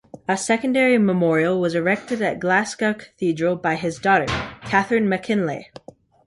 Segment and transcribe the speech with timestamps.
[0.27, 4.25] A secondary memorial was erected in Glasgow Cathedral by his daughter,
[4.63, 5.65] Katherine MacKinlay.